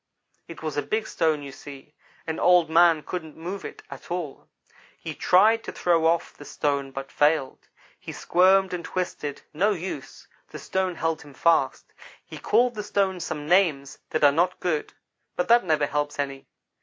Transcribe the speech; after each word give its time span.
"It 0.47 0.63
was 0.63 0.77
a 0.77 0.81
big 0.81 1.05
stone, 1.05 1.43
you 1.43 1.51
see, 1.51 1.93
and 2.25 2.39
Old 2.39 2.71
man 2.71 3.03
couldn't 3.03 3.37
move 3.37 3.63
it 3.63 3.83
at 3.91 4.09
all. 4.09 4.49
He 4.97 5.13
tried 5.13 5.63
to 5.65 5.71
throw 5.71 6.07
off 6.07 6.33
the 6.35 6.43
stone 6.43 6.89
but 6.89 7.11
failed. 7.11 7.67
He 7.99 8.11
squirmed 8.11 8.73
and 8.73 8.83
twisted 8.83 9.43
no 9.53 9.73
use 9.73 10.27
the 10.49 10.57
stone 10.57 10.95
held 10.95 11.21
him 11.21 11.35
fast. 11.35 11.93
He 12.25 12.39
called 12.39 12.73
the 12.73 12.81
stone 12.81 13.19
some 13.19 13.45
names 13.45 13.99
that 14.09 14.23
are 14.23 14.31
not 14.31 14.59
good; 14.59 14.93
but 15.35 15.47
that 15.49 15.63
never 15.63 15.85
helps 15.85 16.17
any. 16.17 16.47